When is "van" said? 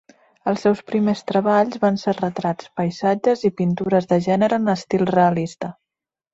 1.83-1.99